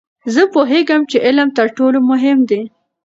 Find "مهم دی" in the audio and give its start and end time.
2.09-2.61